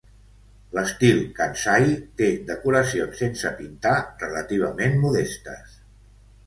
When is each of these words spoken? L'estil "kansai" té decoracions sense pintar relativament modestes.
L'estil 0.77 1.19
"kansai" 1.39 1.85
té 2.21 2.31
decoracions 2.49 3.23
sense 3.25 3.55
pintar 3.61 3.95
relativament 4.27 5.01
modestes. 5.07 5.81